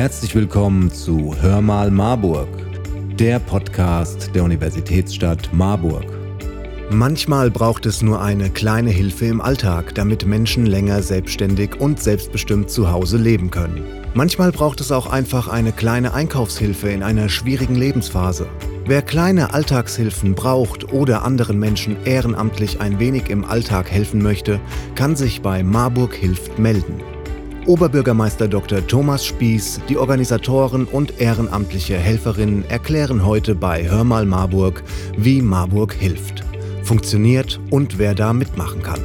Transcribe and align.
Herzlich 0.00 0.34
willkommen 0.34 0.90
zu 0.90 1.36
Hör 1.42 1.60
mal 1.60 1.90
Marburg, 1.90 2.48
der 3.18 3.38
Podcast 3.38 4.34
der 4.34 4.44
Universitätsstadt 4.44 5.52
Marburg. 5.52 6.06
Manchmal 6.90 7.50
braucht 7.50 7.84
es 7.84 8.00
nur 8.00 8.22
eine 8.22 8.48
kleine 8.48 8.88
Hilfe 8.88 9.26
im 9.26 9.42
Alltag, 9.42 9.94
damit 9.94 10.24
Menschen 10.24 10.64
länger 10.64 11.02
selbstständig 11.02 11.78
und 11.78 12.00
selbstbestimmt 12.00 12.70
zu 12.70 12.90
Hause 12.90 13.18
leben 13.18 13.50
können. 13.50 13.84
Manchmal 14.14 14.52
braucht 14.52 14.80
es 14.80 14.90
auch 14.90 15.06
einfach 15.06 15.48
eine 15.48 15.70
kleine 15.70 16.14
Einkaufshilfe 16.14 16.88
in 16.88 17.02
einer 17.02 17.28
schwierigen 17.28 17.74
Lebensphase. 17.74 18.48
Wer 18.86 19.02
kleine 19.02 19.52
Alltagshilfen 19.52 20.34
braucht 20.34 20.94
oder 20.94 21.24
anderen 21.24 21.58
Menschen 21.58 21.98
ehrenamtlich 22.06 22.80
ein 22.80 22.98
wenig 23.00 23.28
im 23.28 23.44
Alltag 23.44 23.90
helfen 23.90 24.22
möchte, 24.22 24.60
kann 24.94 25.14
sich 25.14 25.42
bei 25.42 25.62
Marburg 25.62 26.14
Hilft 26.14 26.58
melden. 26.58 27.02
Oberbürgermeister 27.66 28.48
Dr. 28.48 28.86
Thomas 28.86 29.26
Spieß, 29.26 29.80
die 29.88 29.98
Organisatoren 29.98 30.86
und 30.86 31.20
ehrenamtliche 31.20 31.96
Helferinnen 31.98 32.64
erklären 32.68 33.24
heute 33.26 33.54
bei 33.54 33.88
Hör 33.88 34.02
mal 34.02 34.24
Marburg, 34.24 34.82
wie 35.16 35.42
Marburg 35.42 35.92
hilft, 35.92 36.42
funktioniert 36.82 37.60
und 37.70 37.98
wer 37.98 38.14
da 38.14 38.32
mitmachen 38.32 38.82
kann. 38.82 39.00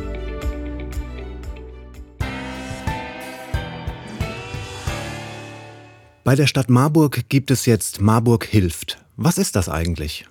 Bei 6.24 6.36
der 6.36 6.48
Stadt 6.48 6.70
Marburg 6.70 7.30
gibt 7.30 7.52
es 7.52 7.66
jetzt 7.66 8.02
Marburg 8.02 8.46
hilft. 8.46 8.98
Was 9.18 9.38
ist 9.38 9.56
das 9.56 9.70
eigentlich? 9.70 10.26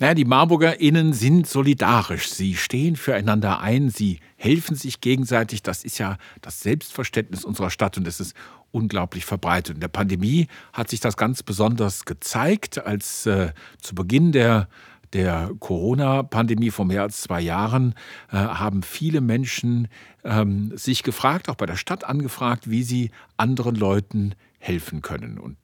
Naja, 0.00 0.14
die 0.14 0.24
MarburgerInnen 0.24 1.12
sind 1.12 1.48
solidarisch. 1.48 2.30
Sie 2.30 2.54
stehen 2.54 2.94
füreinander 2.94 3.60
ein, 3.60 3.90
sie 3.90 4.20
helfen 4.36 4.76
sich 4.76 5.00
gegenseitig. 5.00 5.62
Das 5.62 5.82
ist 5.82 5.98
ja 5.98 6.18
das 6.40 6.60
Selbstverständnis 6.60 7.44
unserer 7.44 7.70
Stadt 7.70 7.96
und 7.98 8.06
es 8.06 8.20
ist 8.20 8.36
unglaublich 8.70 9.24
verbreitet. 9.24 9.74
In 9.74 9.80
der 9.80 9.88
Pandemie 9.88 10.46
hat 10.72 10.88
sich 10.88 11.00
das 11.00 11.16
ganz 11.16 11.42
besonders 11.42 12.04
gezeigt, 12.04 12.78
als 12.78 13.26
äh, 13.26 13.52
zu 13.80 13.94
Beginn 13.94 14.32
der 14.32 14.68
der 15.14 15.52
Corona-Pandemie 15.58 16.70
vor 16.70 16.84
mehr 16.84 17.00
als 17.00 17.22
zwei 17.22 17.40
Jahren 17.40 17.94
äh, 18.30 18.36
haben 18.36 18.82
viele 18.82 19.22
Menschen 19.22 19.88
ähm, 20.22 20.76
sich 20.76 21.02
gefragt, 21.02 21.48
auch 21.48 21.54
bei 21.54 21.64
der 21.64 21.76
Stadt 21.76 22.04
angefragt, 22.04 22.68
wie 22.68 22.82
sie 22.82 23.10
anderen 23.38 23.74
Leuten 23.74 24.34
helfen 24.58 25.00
können. 25.00 25.38
Und 25.38 25.56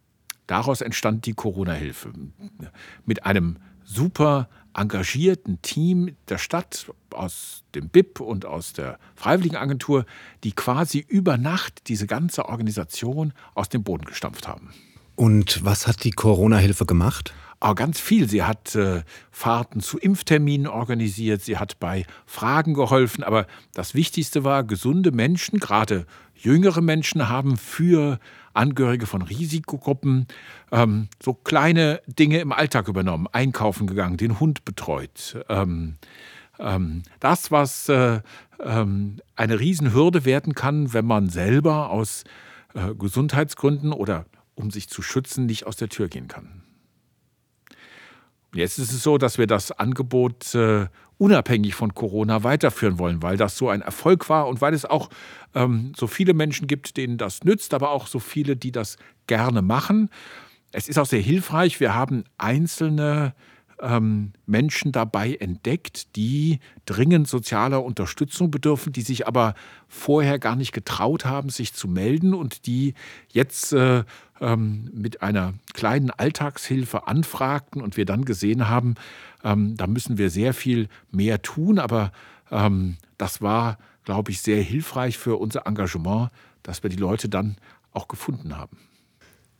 daraus 0.46 0.80
entstand 0.80 1.26
die 1.26 1.34
Corona-Hilfe. 1.34 2.12
Mit 3.04 3.26
einem 3.26 3.58
super 3.84 4.48
engagierten 4.74 5.62
Team 5.62 6.16
der 6.28 6.38
Stadt 6.38 6.90
aus 7.10 7.62
dem 7.74 7.88
BIP 7.88 8.20
und 8.20 8.44
aus 8.44 8.72
der 8.72 8.98
Freiwilligenagentur, 9.14 10.04
die 10.42 10.52
quasi 10.52 10.98
über 10.98 11.38
Nacht 11.38 11.88
diese 11.88 12.06
ganze 12.06 12.46
Organisation 12.46 13.32
aus 13.54 13.68
dem 13.68 13.84
Boden 13.84 14.04
gestampft 14.04 14.48
haben. 14.48 14.70
Und 15.16 15.64
was 15.64 15.86
hat 15.86 16.02
die 16.02 16.10
Corona-Hilfe 16.10 16.86
gemacht? 16.86 17.32
Aber 17.60 17.76
ganz 17.76 18.00
viel. 18.00 18.28
Sie 18.28 18.42
hat 18.42 18.74
äh, 18.74 19.04
Fahrten 19.30 19.80
zu 19.80 19.96
Impfterminen 19.96 20.66
organisiert, 20.66 21.40
sie 21.40 21.56
hat 21.56 21.78
bei 21.78 22.04
Fragen 22.26 22.74
geholfen. 22.74 23.22
Aber 23.22 23.46
das 23.72 23.94
Wichtigste 23.94 24.44
war, 24.44 24.64
gesunde 24.64 25.12
Menschen, 25.12 25.60
gerade 25.60 26.04
jüngere 26.34 26.82
Menschen, 26.82 27.28
haben 27.28 27.56
für 27.56 28.18
Angehörige 28.54 29.06
von 29.06 29.22
Risikogruppen 29.22 30.26
ähm, 30.72 31.08
so 31.22 31.34
kleine 31.34 32.00
Dinge 32.06 32.38
im 32.38 32.52
Alltag 32.52 32.88
übernommen, 32.88 33.26
einkaufen 33.30 33.86
gegangen, 33.86 34.16
den 34.16 34.40
Hund 34.40 34.64
betreut. 34.64 35.44
Ähm, 35.48 35.96
ähm, 36.58 37.02
das, 37.20 37.50
was 37.50 37.88
äh, 37.88 38.20
ähm, 38.60 39.20
eine 39.36 39.60
Riesenhürde 39.60 40.24
werden 40.24 40.54
kann, 40.54 40.92
wenn 40.92 41.06
man 41.06 41.28
selber 41.28 41.90
aus 41.90 42.24
äh, 42.74 42.94
Gesundheitsgründen 42.94 43.92
oder 43.92 44.26
um 44.54 44.70
sich 44.70 44.88
zu 44.88 45.02
schützen 45.02 45.46
nicht 45.46 45.66
aus 45.66 45.76
der 45.76 45.88
Tür 45.88 46.08
gehen 46.08 46.28
kann. 46.28 46.62
Jetzt 48.54 48.78
ist 48.78 48.92
es 48.92 49.02
so, 49.02 49.18
dass 49.18 49.36
wir 49.36 49.48
das 49.48 49.72
Angebot 49.72 50.54
äh, 50.54 50.86
unabhängig 51.18 51.74
von 51.74 51.94
Corona 51.94 52.42
weiterführen 52.42 52.98
wollen, 52.98 53.22
weil 53.22 53.36
das 53.36 53.56
so 53.56 53.68
ein 53.68 53.82
Erfolg 53.82 54.28
war 54.28 54.48
und 54.48 54.60
weil 54.60 54.74
es 54.74 54.84
auch 54.84 55.10
ähm, 55.54 55.92
so 55.96 56.06
viele 56.06 56.34
Menschen 56.34 56.66
gibt, 56.66 56.96
denen 56.96 57.18
das 57.18 57.44
nützt, 57.44 57.74
aber 57.74 57.90
auch 57.90 58.06
so 58.06 58.18
viele, 58.18 58.56
die 58.56 58.72
das 58.72 58.96
gerne 59.26 59.62
machen. 59.62 60.10
Es 60.72 60.88
ist 60.88 60.98
auch 60.98 61.06
sehr 61.06 61.20
hilfreich. 61.20 61.78
Wir 61.80 61.94
haben 61.94 62.24
einzelne 62.36 63.34
ähm, 63.84 64.32
Menschen 64.46 64.92
dabei 64.92 65.34
entdeckt, 65.34 66.16
die 66.16 66.58
dringend 66.86 67.28
sozialer 67.28 67.84
Unterstützung 67.84 68.50
bedürfen, 68.50 68.92
die 68.92 69.02
sich 69.02 69.28
aber 69.28 69.54
vorher 69.88 70.38
gar 70.38 70.56
nicht 70.56 70.72
getraut 70.72 71.24
haben, 71.24 71.50
sich 71.50 71.74
zu 71.74 71.86
melden 71.86 72.34
und 72.34 72.66
die 72.66 72.94
jetzt 73.30 73.72
äh, 73.72 74.04
ähm, 74.40 74.90
mit 74.92 75.22
einer 75.22 75.54
kleinen 75.74 76.10
Alltagshilfe 76.10 77.06
anfragten 77.06 77.82
und 77.82 77.96
wir 77.96 78.06
dann 78.06 78.24
gesehen 78.24 78.68
haben, 78.68 78.94
ähm, 79.44 79.76
da 79.76 79.86
müssen 79.86 80.18
wir 80.18 80.30
sehr 80.30 80.54
viel 80.54 80.88
mehr 81.12 81.42
tun, 81.42 81.78
aber 81.78 82.10
ähm, 82.50 82.96
das 83.18 83.42
war, 83.42 83.78
glaube 84.04 84.32
ich, 84.32 84.40
sehr 84.40 84.62
hilfreich 84.62 85.18
für 85.18 85.36
unser 85.36 85.66
Engagement, 85.66 86.30
dass 86.62 86.82
wir 86.82 86.90
die 86.90 86.96
Leute 86.96 87.28
dann 87.28 87.56
auch 87.92 88.08
gefunden 88.08 88.56
haben. 88.56 88.78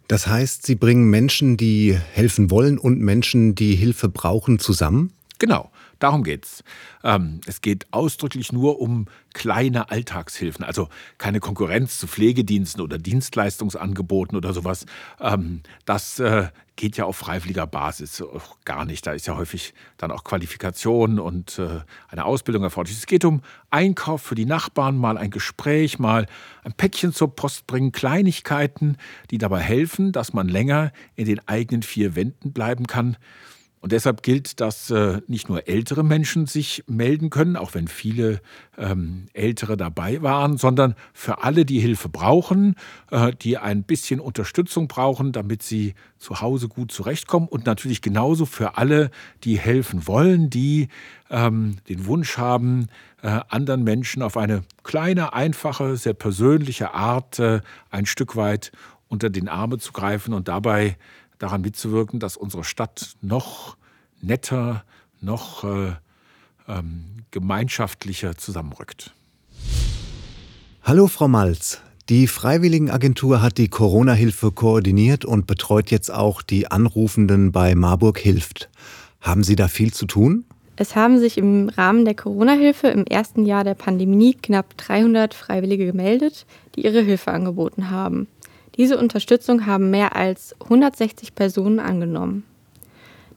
Das 0.08 0.26
heißt, 0.26 0.66
Sie 0.66 0.74
bringen 0.74 1.08
Menschen, 1.08 1.56
die 1.56 1.98
helfen 2.12 2.50
wollen 2.50 2.78
und 2.78 3.00
Menschen, 3.00 3.54
die 3.54 3.74
Hilfe 3.74 4.08
brauchen, 4.08 4.58
zusammen? 4.58 5.12
Genau. 5.38 5.70
Darum 6.04 6.22
geht's. 6.22 6.62
Ähm, 7.02 7.40
es 7.46 7.62
geht 7.62 7.86
ausdrücklich 7.90 8.52
nur 8.52 8.78
um 8.78 9.06
kleine 9.32 9.90
Alltagshilfen, 9.90 10.62
also 10.62 10.90
keine 11.16 11.40
Konkurrenz 11.40 11.98
zu 11.98 12.06
Pflegediensten 12.06 12.82
oder 12.82 12.98
Dienstleistungsangeboten 12.98 14.36
oder 14.36 14.52
sowas. 14.52 14.84
Ähm, 15.18 15.62
das 15.86 16.20
äh, 16.20 16.48
geht 16.76 16.98
ja 16.98 17.06
auf 17.06 17.16
freiwilliger 17.16 17.66
Basis 17.66 18.22
gar 18.66 18.84
nicht. 18.84 19.06
Da 19.06 19.12
ist 19.12 19.26
ja 19.26 19.34
häufig 19.38 19.72
dann 19.96 20.10
auch 20.10 20.24
Qualifikation 20.24 21.18
und 21.18 21.58
äh, 21.58 21.80
eine 22.08 22.26
Ausbildung 22.26 22.64
erforderlich. 22.64 22.98
Es 22.98 23.06
geht 23.06 23.24
um 23.24 23.40
Einkauf 23.70 24.20
für 24.20 24.34
die 24.34 24.44
Nachbarn, 24.44 24.98
mal 24.98 25.16
ein 25.16 25.30
Gespräch, 25.30 25.98
mal 25.98 26.26
ein 26.64 26.74
Päckchen 26.74 27.14
zur 27.14 27.34
Post 27.34 27.66
bringen, 27.66 27.92
Kleinigkeiten, 27.92 28.98
die 29.30 29.38
dabei 29.38 29.60
helfen, 29.60 30.12
dass 30.12 30.34
man 30.34 30.48
länger 30.48 30.92
in 31.14 31.24
den 31.24 31.40
eigenen 31.48 31.82
vier 31.82 32.14
Wänden 32.14 32.52
bleiben 32.52 32.86
kann. 32.86 33.16
Und 33.84 33.92
deshalb 33.92 34.22
gilt, 34.22 34.62
dass 34.62 34.90
äh, 34.90 35.20
nicht 35.26 35.50
nur 35.50 35.68
ältere 35.68 36.02
Menschen 36.02 36.46
sich 36.46 36.82
melden 36.86 37.28
können, 37.28 37.54
auch 37.54 37.74
wenn 37.74 37.86
viele 37.86 38.40
ähm, 38.78 39.26
Ältere 39.34 39.76
dabei 39.76 40.22
waren, 40.22 40.56
sondern 40.56 40.94
für 41.12 41.44
alle, 41.44 41.66
die 41.66 41.80
Hilfe 41.80 42.08
brauchen, 42.08 42.76
äh, 43.10 43.32
die 43.42 43.58
ein 43.58 43.82
bisschen 43.82 44.20
Unterstützung 44.20 44.88
brauchen, 44.88 45.32
damit 45.32 45.62
sie 45.62 45.92
zu 46.16 46.40
Hause 46.40 46.68
gut 46.68 46.92
zurechtkommen. 46.92 47.46
Und 47.46 47.66
natürlich 47.66 48.00
genauso 48.00 48.46
für 48.46 48.78
alle, 48.78 49.10
die 49.42 49.58
helfen 49.58 50.06
wollen, 50.06 50.48
die 50.48 50.88
ähm, 51.28 51.76
den 51.90 52.06
Wunsch 52.06 52.38
haben, 52.38 52.86
äh, 53.20 53.40
anderen 53.50 53.84
Menschen 53.84 54.22
auf 54.22 54.38
eine 54.38 54.62
kleine, 54.82 55.34
einfache, 55.34 55.98
sehr 55.98 56.14
persönliche 56.14 56.94
Art 56.94 57.38
äh, 57.38 57.60
ein 57.90 58.06
Stück 58.06 58.34
weit 58.34 58.72
unter 59.08 59.28
den 59.28 59.50
Arme 59.50 59.76
zu 59.76 59.92
greifen 59.92 60.32
und 60.32 60.48
dabei 60.48 60.96
daran 61.44 61.60
mitzuwirken, 61.60 62.20
dass 62.20 62.36
unsere 62.38 62.64
Stadt 62.64 63.16
noch 63.20 63.76
netter, 64.22 64.82
noch 65.20 65.62
äh, 65.64 65.92
ähm, 66.66 67.04
gemeinschaftlicher 67.30 68.36
zusammenrückt. 68.36 69.12
Hallo 70.82 71.06
Frau 71.06 71.28
Malz. 71.28 71.82
Die 72.08 72.26
Freiwilligenagentur 72.26 73.42
hat 73.42 73.58
die 73.58 73.68
Corona-Hilfe 73.68 74.52
koordiniert 74.52 75.24
und 75.24 75.46
betreut 75.46 75.90
jetzt 75.90 76.10
auch 76.10 76.42
die 76.42 76.70
Anrufenden 76.70 77.52
bei 77.52 77.74
Marburg 77.74 78.18
Hilft. 78.18 78.70
Haben 79.20 79.42
Sie 79.42 79.56
da 79.56 79.68
viel 79.68 79.92
zu 79.92 80.06
tun? 80.06 80.44
Es 80.76 80.96
haben 80.96 81.18
sich 81.18 81.38
im 81.38 81.68
Rahmen 81.68 82.04
der 82.04 82.14
Corona-Hilfe 82.14 82.88
im 82.88 83.04
ersten 83.04 83.44
Jahr 83.44 83.64
der 83.64 83.74
Pandemie 83.74 84.34
knapp 84.34 84.76
300 84.78 85.34
Freiwillige 85.34 85.86
gemeldet, 85.86 86.46
die 86.74 86.84
ihre 86.84 87.02
Hilfe 87.02 87.32
angeboten 87.32 87.90
haben. 87.90 88.28
Diese 88.76 88.98
Unterstützung 88.98 89.66
haben 89.66 89.90
mehr 89.90 90.16
als 90.16 90.54
160 90.62 91.34
Personen 91.34 91.78
angenommen. 91.78 92.44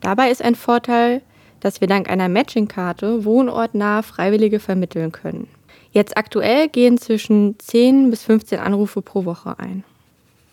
Dabei 0.01 0.31
ist 0.31 0.42
ein 0.42 0.56
Vorteil, 0.56 1.22
dass 1.60 1.81
wir 1.81 1.88
dank 1.88 2.10
einer 2.10 2.30
Matching-Karte 2.30 3.25
wohnortnah 3.25 4.01
Freiwillige 4.01 4.60
vermitteln 4.60 5.12
können. 5.12 5.48
Jetzt 5.92 6.18
aktuell 6.18 6.69
gehen 6.69 6.98
zwischen 6.98 7.57
10 7.60 8.10
bis 8.10 8.24
15 8.24 8.60
Anrufe 8.60 9.01
pro 9.01 9.25
Woche 9.25 9.57
ein. 9.60 9.84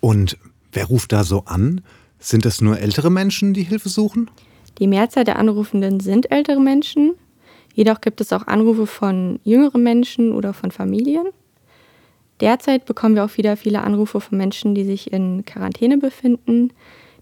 Und 0.01 0.39
wer 0.73 0.87
ruft 0.87 1.13
da 1.13 1.25
so 1.25 1.45
an? 1.47 1.83
Sind 2.19 2.47
es 2.47 2.61
nur 2.61 2.79
ältere 2.79 3.11
Menschen, 3.11 3.53
die 3.53 3.65
Hilfe 3.65 3.89
suchen? 3.89 4.31
Die 4.79 4.87
Mehrzahl 4.87 5.25
der 5.25 5.39
Anrufenden 5.39 6.01
sind 6.01 6.31
ältere 6.31 6.61
Menschen. 6.61 7.15
Jedoch 7.75 8.01
gibt 8.01 8.21
es 8.21 8.33
auch 8.33 8.47
Anrufe 8.47 8.87
von 8.87 9.41
jüngeren 9.45 9.83
Menschen 9.83 10.33
oder 10.33 10.55
von 10.55 10.71
Familien. 10.71 11.27
Derzeit 12.41 12.85
bekommen 12.85 13.15
wir 13.15 13.25
auch 13.25 13.37
wieder 13.37 13.57
viele 13.57 13.83
Anrufe 13.83 14.21
von 14.21 14.39
Menschen, 14.39 14.75
die 14.75 14.85
sich 14.85 15.13
in 15.13 15.45
Quarantäne 15.45 15.99
befinden, 15.99 16.71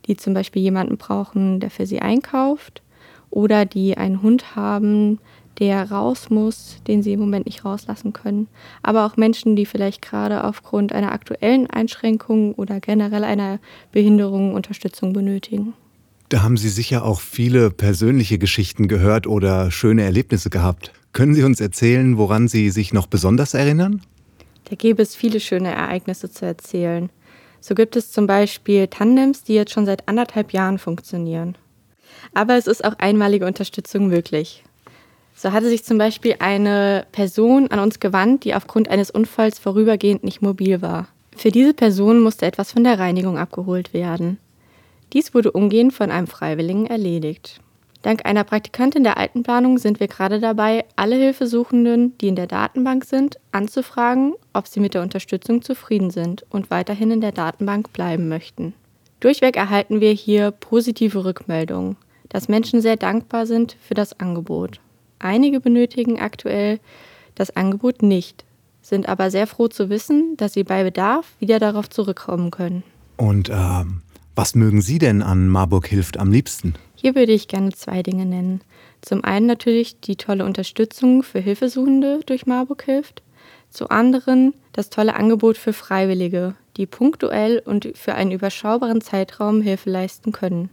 die 0.07 0.17
zum 0.17 0.35
Beispiel 0.35 0.63
jemanden 0.63 0.97
brauchen, 0.97 1.61
der 1.61 1.71
für 1.71 1.87
sie 1.87 2.01
einkauft 2.01 2.83
oder 3.31 3.65
die 3.65 3.97
einen 3.97 4.23
Hund 4.23 4.57
haben, 4.57 5.19
der 5.59 5.91
raus 5.91 6.31
muss, 6.31 6.79
den 6.87 7.03
sie 7.03 7.13
im 7.13 7.21
Moment 7.21 7.47
nicht 7.47 7.65
rauslassen 7.65 8.13
können. 8.13 8.49
Aber 8.83 9.05
auch 9.07 9.17
Menschen, 9.17 9.55
die 9.55 9.67
vielleicht 9.67 10.03
gerade 10.03 10.45
aufgrund 10.45 10.93
einer 10.93 11.13
aktuellen 11.13 11.69
Einschränkung 11.69 12.55
oder 12.55 12.81
generell 12.81 13.25
einer 13.25 13.59
Behinderung 13.93 14.55
Unterstützung 14.55 15.13
benötigen. 15.13 15.75
Da 16.31 16.43
haben 16.43 16.57
Sie 16.57 16.71
sicher 16.71 17.05
auch 17.05 17.21
viele 17.21 17.71
persönliche 17.71 18.39
Geschichten 18.39 18.89
gehört 18.89 19.27
oder 19.27 19.71
schöne 19.71 20.03
Erlebnisse 20.03 20.49
gehabt. 20.49 20.91
Können 21.13 21.35
Sie 21.35 21.43
uns 21.43 21.61
erzählen, 21.61 22.17
woran 22.17 22.49
Sie 22.49 22.71
sich 22.71 22.95
noch 22.95 23.07
besonders 23.07 23.53
erinnern? 23.53 24.01
Da 24.73 24.77
gäbe 24.77 25.03
es 25.03 25.15
viele 25.15 25.39
schöne 25.39 25.71
Ereignisse 25.71 26.31
zu 26.31 26.47
erzählen. 26.47 27.11
So 27.61 27.75
gibt 27.75 27.95
es 27.95 28.11
zum 28.11 28.27
Beispiel 28.27 28.87
Tandems, 28.87 29.45
die 29.45 29.53
jetzt 29.53 29.71
schon 29.73 29.85
seit 29.85 30.09
anderthalb 30.09 30.55
Jahren 30.55 30.79
funktionieren. 30.79 31.59
Aber 32.33 32.57
es 32.57 32.67
ist 32.67 32.83
auch 32.83 32.95
einmalige 32.99 33.45
Unterstützung 33.45 34.07
möglich. 34.07 34.65
So 35.35 35.53
hatte 35.53 35.69
sich 35.69 35.85
zum 35.85 35.99
Beispiel 35.99 36.37
eine 36.39 37.05
Person 37.13 37.71
an 37.71 37.81
uns 37.81 38.01
gewandt, 38.01 38.45
die 38.45 38.55
aufgrund 38.55 38.89
eines 38.89 39.11
Unfalls 39.11 39.59
vorübergehend 39.59 40.25
nicht 40.25 40.41
mobil 40.41 40.81
war. 40.81 41.09
Für 41.37 41.51
diese 41.51 41.75
Person 41.75 42.21
musste 42.21 42.47
etwas 42.47 42.73
von 42.73 42.83
der 42.83 42.99
Reinigung 42.99 43.37
abgeholt 43.37 43.93
werden. 43.93 44.39
Dies 45.13 45.35
wurde 45.35 45.53
umgehend 45.53 45.93
von 45.93 46.11
einem 46.11 46.29
Freiwilligen 46.29 46.87
erledigt. 46.87 47.61
Dank 48.03 48.27
einer 48.27 48.43
Praktikantin 48.43 49.05
der 49.05 49.17
Altenplanung 49.17 49.79
sind 49.79 50.01
wir 50.01 50.09
gerade 50.09 50.41
dabei, 50.41 50.85
alle 50.97 51.15
Hilfesuchenden, 51.15 52.19
die 52.19 52.29
in 52.29 52.37
der 52.37 52.49
Datenbank 52.49 53.05
sind, 53.05 53.39
anzufragen, 53.53 54.35
ob 54.53 54.67
sie 54.67 54.81
mit 54.81 54.95
der 54.95 55.03
Unterstützung 55.03 55.63
zufrieden 55.63 56.11
sind 56.11 56.45
und 56.51 56.71
weiterhin 56.71 57.13
in 57.13 57.21
der 57.21 57.31
Datenbank 57.31 57.93
bleiben 57.93 58.29
möchten. 58.29 58.75
Durchweg 59.21 59.57
erhalten 59.57 60.01
wir 60.01 60.11
hier 60.11 60.51
positive 60.51 61.25
Rückmeldungen, 61.25 61.97
dass 62.29 62.49
Menschen 62.49 62.81
sehr 62.81 62.97
dankbar 62.97 63.47
sind 63.47 63.77
für 63.81 63.95
das 63.95 64.19
Angebot. 64.19 64.81
Einige 65.21 65.61
benötigen 65.61 66.19
aktuell 66.19 66.81
das 67.37 67.55
Angebot 67.55 68.03
nicht, 68.03 68.45
sind 68.83 69.09
aber 69.09 69.31
sehr 69.31 69.47
froh 69.47 69.69
zu 69.69 69.91
wissen, 69.91 70.37
dass 70.37 70.55
sie 70.55 70.65
bei 70.65 70.83
Bedarf 70.83 71.27
wieder 71.39 71.61
darauf 71.61 71.89
zurückkommen 71.89 72.51
können. 72.51 72.83
Und 73.17 73.49
ähm, 73.49 74.03
was 74.35 74.57
mögen 74.57 74.83
Sie 74.83 74.99
denn 74.99 75.23
an 75.23 75.49
Marburg 75.49 75.87
hilft 75.87 76.19
am 76.19 76.33
liebsten? 76.33 76.75
Hier 77.03 77.17
würde 77.17 77.33
ich 77.33 77.49
gerne 77.49 77.73
zwei 77.73 78.01
Dinge 78.05 78.25
nennen. 78.25 78.61
Zum 79.01 79.25
einen 79.25 79.47
natürlich 79.47 79.99
die 79.99 80.15
tolle 80.15 80.45
Unterstützung 80.45 81.25
für 81.25 81.41
Hilfesuchende 81.41 82.21
durch 82.27 82.47
Marburg 82.47 82.85
hilft. 82.85 83.25
Zu 83.71 83.89
anderen 83.89 84.55
das 84.71 84.89
tolle 84.89 85.17
Angebot 85.17 85.59
für 85.59 85.73
Freiwillige, 85.73 86.55
die 86.77 86.87
punktuell 86.87 87.61
und 87.65 87.89
für 87.97 88.15
einen 88.15 88.31
überschaubaren 88.31 89.01
Zeitraum 89.01 89.63
Hilfe 89.63 89.91
leisten 89.91 90.31
können. 90.31 90.71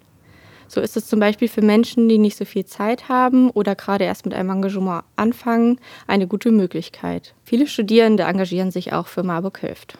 So 0.67 0.81
ist 0.81 0.95
es 0.95 1.07
zum 1.07 1.19
Beispiel 1.19 1.47
für 1.47 1.63
Menschen, 1.63 2.07
die 2.07 2.19
nicht 2.19 2.37
so 2.37 2.45
viel 2.45 2.65
Zeit 2.65 3.09
haben 3.09 3.49
oder 3.49 3.73
gerade 3.73 4.03
erst 4.03 4.25
mit 4.25 4.35
einem 4.35 4.51
Engagement 4.51 5.05
anfangen, 5.15 5.79
eine 6.05 6.27
gute 6.27 6.51
Möglichkeit. 6.51 7.33
Viele 7.43 7.65
Studierende 7.65 8.21
engagieren 8.21 8.69
sich 8.69 8.93
auch 8.93 9.07
für 9.07 9.23
Marburg 9.23 9.57
hilft. 9.57 9.97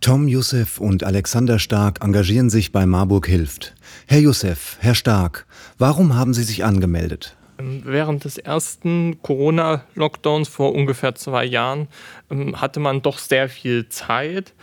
Tom 0.00 0.28
Youssef 0.28 0.80
und 0.80 1.04
Alexander 1.04 1.58
Stark 1.58 2.02
engagieren 2.02 2.48
sich 2.48 2.72
bei 2.72 2.86
Marburg 2.86 3.26
hilft. 3.26 3.74
Herr 4.06 4.18
Youssef, 4.18 4.78
Herr 4.80 4.94
Stark, 4.94 5.46
warum 5.76 6.14
haben 6.14 6.32
Sie 6.32 6.42
sich 6.42 6.64
angemeldet? 6.64 7.36
Ähm, 7.58 7.82
während 7.84 8.24
des 8.24 8.38
ersten 8.38 9.20
Corona-Lockdowns 9.20 10.48
vor 10.48 10.74
ungefähr 10.74 11.16
zwei 11.16 11.44
Jahren 11.44 11.86
ähm, 12.30 12.58
hatte 12.58 12.80
man 12.80 13.02
doch 13.02 13.18
sehr 13.18 13.50
viel 13.50 13.90
Zeit 13.90 14.54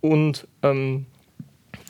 und 0.00 0.48
ähm, 0.64 1.06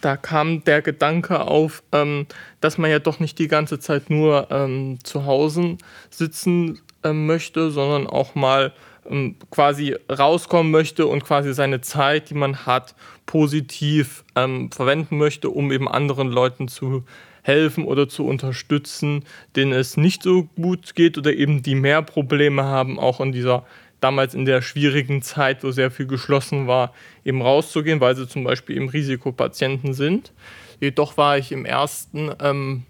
da 0.03 0.19
kam 0.19 0.63
der 0.65 0.83
Gedanke 0.83 1.41
auf, 1.41 1.83
ähm, 1.93 2.27
dass 2.61 2.77
man 2.77 2.91
ja 2.91 2.99
doch 2.99 3.19
nicht 3.19 3.39
die 3.39 3.49
ganze 3.49 3.79
Zeit 3.79 4.11
nur 4.11 4.49
ähm, 4.51 4.99
zu 5.05 5.25
Hause 5.25 5.79
sitzen 6.11 6.81
ähm, 7.03 7.25
möchte, 7.25 7.71
sondern 7.71 8.07
auch 8.07 8.35
mal 8.35 8.75
quasi 9.51 9.97
rauskommen 10.11 10.71
möchte 10.71 11.07
und 11.07 11.25
quasi 11.25 11.55
seine 11.55 11.81
Zeit, 11.81 12.31
die 12.31 12.35
man 12.35 12.67
hat, 12.67 12.95
positiv 13.27 14.25
ähm, 14.37 14.71
verwenden 14.71 15.19
möchte, 15.19 15.51
um 15.51 15.73
eben 15.73 15.89
anderen 15.89 16.29
Leuten 16.29 16.69
zu 16.69 17.05
helfen 17.43 17.85
oder 17.85 18.09
zu 18.09 18.27
unterstützen, 18.27 19.25
denen 19.57 19.73
es 19.73 19.97
nicht 19.97 20.23
so 20.23 20.45
gut 20.57 20.95
geht 20.95 21.17
oder 21.17 21.33
eben 21.33 21.63
die 21.63 21.75
mehr 21.75 22.03
Probleme 22.03 22.65
haben, 22.65 22.99
auch 22.99 23.21
in 23.21 23.33
dieser 23.33 23.65
damals 24.01 24.35
in 24.35 24.45
der 24.47 24.63
schwierigen 24.63 25.23
Zeit, 25.23 25.63
wo 25.63 25.71
sehr 25.71 25.91
viel 25.91 26.07
geschlossen 26.07 26.67
war, 26.67 26.95
eben 27.25 27.43
rauszugehen, 27.43 28.01
weil 28.01 28.17
sie 28.17 28.27
zum 28.27 28.45
Beispiel 28.45 28.77
eben 28.77 28.89
Risikopatienten 28.89 29.93
sind. 29.93 30.33
Jedoch 30.81 31.17
war 31.17 31.37
ich 31.37 31.53
im 31.53 31.67
ersten 31.67 32.33
ähm, 32.41 32.85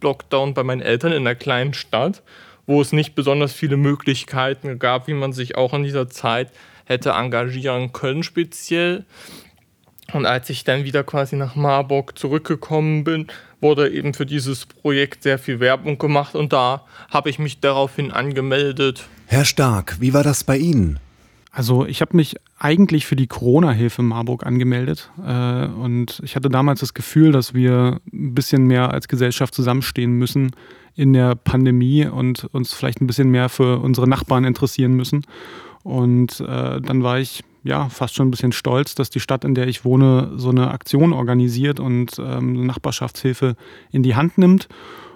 Lockdown 0.00 0.54
bei 0.54 0.62
meinen 0.62 0.80
Eltern 0.80 1.12
in 1.12 1.18
einer 1.18 1.34
kleinen 1.34 1.74
Stadt 1.74 2.22
wo 2.66 2.80
es 2.80 2.92
nicht 2.92 3.14
besonders 3.14 3.52
viele 3.52 3.76
Möglichkeiten 3.76 4.78
gab, 4.78 5.06
wie 5.08 5.14
man 5.14 5.32
sich 5.32 5.56
auch 5.56 5.74
in 5.74 5.82
dieser 5.82 6.08
Zeit 6.08 6.50
hätte 6.84 7.10
engagieren 7.10 7.92
können, 7.92 8.22
speziell. 8.22 9.04
Und 10.12 10.26
als 10.26 10.50
ich 10.50 10.64
dann 10.64 10.84
wieder 10.84 11.02
quasi 11.02 11.36
nach 11.36 11.56
Marburg 11.56 12.18
zurückgekommen 12.18 13.04
bin, 13.04 13.26
wurde 13.60 13.90
eben 13.90 14.12
für 14.12 14.26
dieses 14.26 14.66
Projekt 14.66 15.22
sehr 15.22 15.38
viel 15.38 15.58
Werbung 15.60 15.98
gemacht 15.98 16.34
und 16.34 16.52
da 16.52 16.84
habe 17.10 17.30
ich 17.30 17.38
mich 17.38 17.60
daraufhin 17.60 18.10
angemeldet. 18.10 19.04
Herr 19.26 19.46
Stark, 19.46 19.96
wie 20.00 20.12
war 20.12 20.22
das 20.22 20.44
bei 20.44 20.58
Ihnen? 20.58 21.00
Also 21.56 21.86
ich 21.86 22.00
habe 22.00 22.16
mich 22.16 22.34
eigentlich 22.58 23.06
für 23.06 23.14
die 23.14 23.28
Corona-Hilfe 23.28 24.02
Marburg 24.02 24.44
angemeldet 24.44 25.12
äh, 25.24 25.66
und 25.66 26.20
ich 26.24 26.34
hatte 26.34 26.48
damals 26.48 26.80
das 26.80 26.94
Gefühl, 26.94 27.30
dass 27.30 27.54
wir 27.54 28.00
ein 28.12 28.34
bisschen 28.34 28.66
mehr 28.66 28.90
als 28.90 29.06
Gesellschaft 29.06 29.54
zusammenstehen 29.54 30.14
müssen 30.14 30.50
in 30.96 31.12
der 31.12 31.36
Pandemie 31.36 32.06
und 32.06 32.44
uns 32.52 32.72
vielleicht 32.72 33.00
ein 33.00 33.06
bisschen 33.06 33.30
mehr 33.30 33.48
für 33.48 33.78
unsere 33.78 34.08
Nachbarn 34.08 34.42
interessieren 34.42 34.94
müssen. 34.94 35.24
Und 35.84 36.40
äh, 36.40 36.80
dann 36.80 37.04
war 37.04 37.20
ich 37.20 37.44
ja 37.62 37.88
fast 37.88 38.16
schon 38.16 38.28
ein 38.28 38.30
bisschen 38.32 38.52
stolz, 38.52 38.96
dass 38.96 39.10
die 39.10 39.20
Stadt, 39.20 39.44
in 39.44 39.54
der 39.54 39.68
ich 39.68 39.84
wohne, 39.84 40.32
so 40.34 40.50
eine 40.50 40.72
Aktion 40.72 41.12
organisiert 41.12 41.78
und 41.78 42.18
ähm, 42.18 42.66
Nachbarschaftshilfe 42.66 43.54
in 43.92 44.02
die 44.02 44.16
Hand 44.16 44.38
nimmt. 44.38 44.68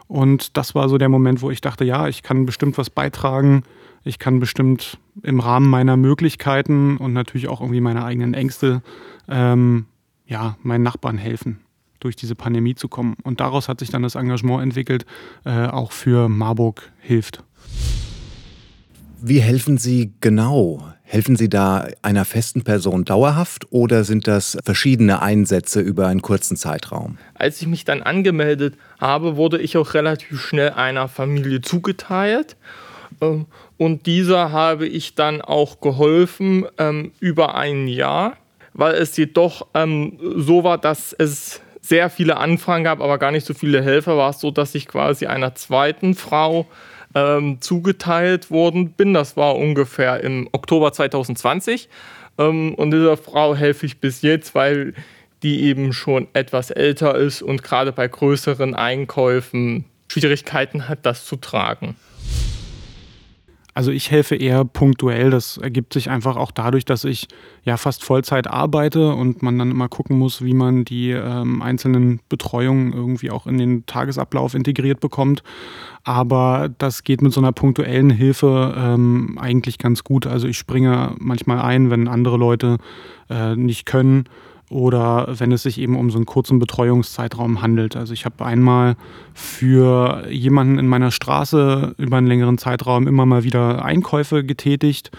Und 0.06 0.56
das 0.56 0.76
war 0.76 0.88
so 0.88 0.98
der 0.98 1.08
Moment, 1.08 1.42
wo 1.42 1.50
ich 1.50 1.60
dachte, 1.60 1.84
ja, 1.84 2.06
ich 2.06 2.22
kann 2.22 2.46
bestimmt 2.46 2.78
was 2.78 2.90
beitragen. 2.90 3.64
Ich 4.08 4.18
kann 4.18 4.40
bestimmt 4.40 4.96
im 5.22 5.38
Rahmen 5.38 5.68
meiner 5.68 5.98
Möglichkeiten 5.98 6.96
und 6.96 7.12
natürlich 7.12 7.46
auch 7.46 7.60
irgendwie 7.60 7.82
meiner 7.82 8.06
eigenen 8.06 8.32
Ängste 8.32 8.80
ähm, 9.28 9.84
ja, 10.26 10.56
meinen 10.62 10.82
Nachbarn 10.82 11.18
helfen 11.18 11.60
durch 12.00 12.16
diese 12.16 12.34
Pandemie 12.34 12.74
zu 12.74 12.88
kommen. 12.88 13.18
Und 13.22 13.40
daraus 13.40 13.68
hat 13.68 13.80
sich 13.80 13.90
dann 13.90 14.02
das 14.02 14.14
Engagement 14.14 14.62
entwickelt, 14.62 15.04
äh, 15.44 15.66
auch 15.66 15.92
für 15.92 16.30
Marburg 16.30 16.90
hilft. 17.00 17.44
Wie 19.20 19.40
helfen 19.40 19.76
Sie 19.76 20.14
genau? 20.22 20.90
Helfen 21.02 21.36
Sie 21.36 21.50
da 21.50 21.86
einer 22.00 22.24
festen 22.24 22.62
Person 22.62 23.04
dauerhaft 23.04 23.66
oder 23.70 24.04
sind 24.04 24.26
das 24.26 24.56
verschiedene 24.64 25.20
Einsätze 25.20 25.82
über 25.82 26.06
einen 26.06 26.22
kurzen 26.22 26.56
Zeitraum? 26.56 27.18
Als 27.34 27.60
ich 27.60 27.66
mich 27.66 27.84
dann 27.84 28.02
angemeldet 28.02 28.78
habe, 29.00 29.36
wurde 29.36 29.60
ich 29.60 29.76
auch 29.76 29.92
relativ 29.92 30.40
schnell 30.40 30.70
einer 30.70 31.08
Familie 31.08 31.60
zugeteilt. 31.60 32.56
Und 33.78 34.06
dieser 34.06 34.52
habe 34.52 34.86
ich 34.86 35.14
dann 35.14 35.40
auch 35.40 35.80
geholfen 35.80 36.66
ähm, 36.78 37.12
über 37.20 37.54
ein 37.54 37.88
Jahr, 37.88 38.36
weil 38.74 38.94
es 38.94 39.16
jedoch 39.16 39.66
ähm, 39.72 40.18
so 40.36 40.64
war, 40.64 40.78
dass 40.78 41.12
es 41.12 41.62
sehr 41.80 42.10
viele 42.10 42.36
Anfragen 42.36 42.84
gab, 42.84 43.00
aber 43.00 43.18
gar 43.18 43.30
nicht 43.30 43.46
so 43.46 43.54
viele 43.54 43.82
Helfer, 43.82 44.18
war 44.18 44.30
es 44.30 44.40
so, 44.40 44.50
dass 44.50 44.74
ich 44.74 44.88
quasi 44.88 45.26
einer 45.26 45.54
zweiten 45.54 46.14
Frau 46.14 46.66
ähm, 47.14 47.60
zugeteilt 47.60 48.50
worden 48.50 48.90
bin. 48.90 49.14
Das 49.14 49.36
war 49.36 49.56
ungefähr 49.56 50.20
im 50.22 50.48
Oktober 50.52 50.92
2020. 50.92 51.88
Ähm, 52.36 52.74
und 52.74 52.90
dieser 52.90 53.16
Frau 53.16 53.54
helfe 53.54 53.86
ich 53.86 54.00
bis 54.00 54.22
jetzt, 54.22 54.54
weil 54.54 54.92
die 55.42 55.62
eben 55.62 55.92
schon 55.92 56.26
etwas 56.32 56.70
älter 56.70 57.14
ist 57.14 57.42
und 57.42 57.62
gerade 57.62 57.92
bei 57.92 58.08
größeren 58.08 58.74
Einkäufen 58.74 59.84
Schwierigkeiten 60.08 60.88
hat, 60.88 61.06
das 61.06 61.24
zu 61.24 61.36
tragen. 61.36 61.96
Also 63.78 63.92
ich 63.92 64.10
helfe 64.10 64.34
eher 64.34 64.64
punktuell. 64.64 65.30
Das 65.30 65.56
ergibt 65.56 65.92
sich 65.92 66.10
einfach 66.10 66.34
auch 66.34 66.50
dadurch, 66.50 66.84
dass 66.84 67.04
ich 67.04 67.28
ja 67.62 67.76
fast 67.76 68.02
Vollzeit 68.02 68.48
arbeite 68.48 69.14
und 69.14 69.40
man 69.40 69.56
dann 69.56 69.70
immer 69.70 69.88
gucken 69.88 70.18
muss, 70.18 70.42
wie 70.42 70.52
man 70.52 70.84
die 70.84 71.12
ähm, 71.12 71.62
einzelnen 71.62 72.18
Betreuungen 72.28 72.92
irgendwie 72.92 73.30
auch 73.30 73.46
in 73.46 73.56
den 73.56 73.86
Tagesablauf 73.86 74.54
integriert 74.54 74.98
bekommt. 74.98 75.44
Aber 76.02 76.70
das 76.78 77.04
geht 77.04 77.22
mit 77.22 77.32
so 77.32 77.40
einer 77.40 77.52
punktuellen 77.52 78.10
Hilfe 78.10 78.74
ähm, 78.76 79.38
eigentlich 79.40 79.78
ganz 79.78 80.02
gut. 80.02 80.26
Also 80.26 80.48
ich 80.48 80.58
springe 80.58 81.14
manchmal 81.20 81.60
ein, 81.60 81.88
wenn 81.88 82.08
andere 82.08 82.36
Leute 82.36 82.78
äh, 83.30 83.54
nicht 83.54 83.86
können 83.86 84.24
oder 84.70 85.26
wenn 85.38 85.52
es 85.52 85.62
sich 85.62 85.78
eben 85.78 85.96
um 85.96 86.10
so 86.10 86.18
einen 86.18 86.26
kurzen 86.26 86.58
Betreuungszeitraum 86.58 87.62
handelt. 87.62 87.96
Also 87.96 88.12
ich 88.12 88.24
habe 88.24 88.44
einmal 88.44 88.96
für 89.34 90.26
jemanden 90.28 90.78
in 90.78 90.86
meiner 90.86 91.10
Straße 91.10 91.94
über 91.96 92.16
einen 92.18 92.26
längeren 92.26 92.58
Zeitraum 92.58 93.06
immer 93.06 93.26
mal 93.26 93.44
wieder 93.44 93.84
Einkäufe 93.84 94.44
getätigt 94.44 95.10